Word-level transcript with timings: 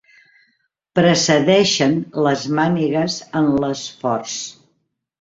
Precedeixen 0.99 1.95
les 2.29 2.49
mànigues 2.61 3.21
en 3.45 3.55
l'esforç. 3.63 4.43